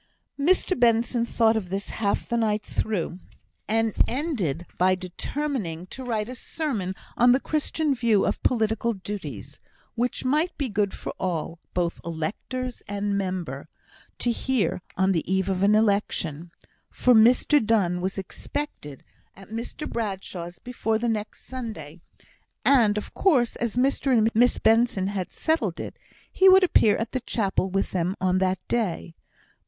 [0.39, 3.19] Mr Benson thought of this half the night through;
[3.67, 9.59] and ended by determining to write a sermon on the Christian view of political duties,
[9.93, 13.67] which might be good for all, both electors and member,
[14.17, 16.49] to hear on the eve of an election.
[16.89, 19.03] For Mr Donne was expected
[19.35, 22.01] at Mr Bradshaw's before the next Sunday;
[22.65, 25.95] and, of course, as Mr and Miss Benson had settled it,
[26.31, 29.13] he would appear at the chapel with them on that day.